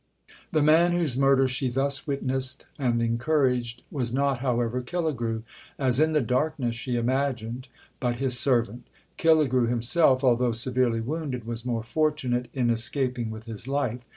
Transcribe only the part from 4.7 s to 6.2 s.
Killigrew, as in